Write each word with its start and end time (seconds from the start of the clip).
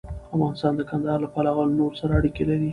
افغانستان 0.35 0.73
د 0.77 0.81
کندهار 0.89 1.17
له 1.23 1.29
پلوه 1.33 1.63
له 1.69 1.73
نورو 1.79 1.99
سره 2.01 2.11
اړیکې 2.19 2.43
لري. 2.49 2.69